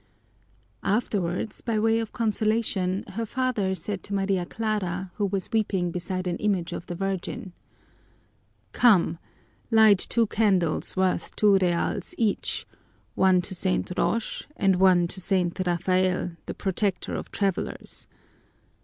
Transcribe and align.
Afterwards, 0.81 1.61
by 1.61 1.77
way 1.77 1.99
of 1.99 2.11
consolation, 2.11 3.03
her 3.09 3.25
father 3.27 3.75
said 3.75 4.01
to 4.05 4.15
Maria 4.15 4.47
Clara, 4.47 5.11
who 5.17 5.27
was 5.27 5.51
weeping 5.51 5.91
beside 5.91 6.25
an 6.25 6.37
image 6.37 6.73
of 6.73 6.87
the 6.87 6.95
Virgin, 6.95 7.53
"Come, 8.71 9.19
light 9.69 9.99
two 9.99 10.25
candles 10.25 10.97
worth 10.97 11.35
two 11.35 11.55
reals 11.59 12.15
each, 12.17 12.65
one 13.13 13.43
to 13.43 13.53
St. 13.53 13.91
Roch, 13.95 14.47
and 14.57 14.77
one 14.77 15.07
to 15.07 15.21
St. 15.21 15.61
Raphael, 15.67 16.31
the 16.47 16.55
protector 16.55 17.13
of 17.13 17.29
travelers. 17.31 18.07